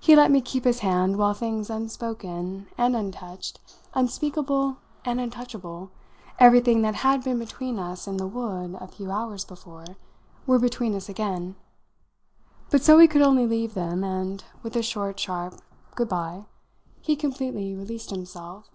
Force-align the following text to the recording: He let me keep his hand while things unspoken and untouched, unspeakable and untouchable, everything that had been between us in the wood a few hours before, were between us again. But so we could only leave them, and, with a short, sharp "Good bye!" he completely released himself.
He 0.00 0.16
let 0.16 0.32
me 0.32 0.40
keep 0.40 0.64
his 0.64 0.80
hand 0.80 1.16
while 1.16 1.34
things 1.34 1.70
unspoken 1.70 2.66
and 2.76 2.96
untouched, 2.96 3.60
unspeakable 3.94 4.78
and 5.04 5.20
untouchable, 5.20 5.92
everything 6.40 6.82
that 6.82 6.96
had 6.96 7.22
been 7.22 7.38
between 7.38 7.78
us 7.78 8.08
in 8.08 8.16
the 8.16 8.26
wood 8.26 8.74
a 8.80 8.88
few 8.88 9.12
hours 9.12 9.44
before, 9.44 9.84
were 10.48 10.58
between 10.58 10.96
us 10.96 11.08
again. 11.08 11.54
But 12.70 12.82
so 12.82 12.96
we 12.96 13.06
could 13.06 13.22
only 13.22 13.46
leave 13.46 13.74
them, 13.74 14.02
and, 14.02 14.42
with 14.64 14.74
a 14.74 14.82
short, 14.82 15.20
sharp 15.20 15.60
"Good 15.94 16.08
bye!" 16.08 16.46
he 17.00 17.14
completely 17.14 17.72
released 17.76 18.10
himself. 18.10 18.68